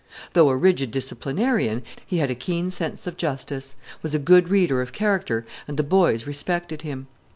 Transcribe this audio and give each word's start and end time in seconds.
Though 0.33 0.49
a 0.49 0.57
rigid 0.57 0.89
disciplinarian, 0.89 1.83
he 2.03 2.17
had 2.17 2.31
a 2.31 2.33
keen 2.33 2.71
sense 2.71 3.05
of 3.05 3.17
justice, 3.17 3.75
was 4.01 4.15
a 4.15 4.17
good 4.17 4.49
reader 4.49 4.81
of 4.81 4.93
character, 4.93 5.45
and 5.67 5.77
the 5.77 5.83
boys 5.83 6.25
respected 6.25 6.81
him. 6.81 7.05